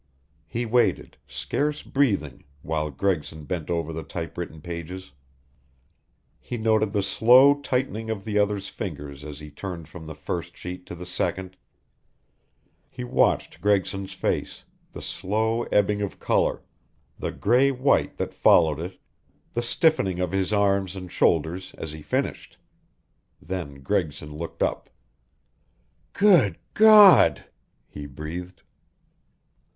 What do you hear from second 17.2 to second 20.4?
gray white that followed it, the stiffening of